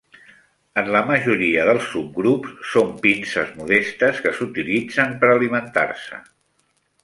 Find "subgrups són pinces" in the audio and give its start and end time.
1.89-3.53